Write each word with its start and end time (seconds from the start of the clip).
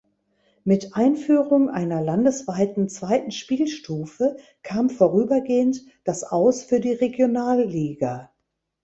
Mit 0.63 0.95
Einführung 0.95 1.69
einer 1.69 2.01
landesweiten 2.01 2.89
zweiten 2.89 3.29
Spielstufe 3.29 4.35
kam 4.63 4.89
vorübergehend 4.89 5.85
das 6.05 6.23
Aus 6.23 6.63
für 6.63 6.79
die 6.79 6.93
Regionalliga. 6.93 8.31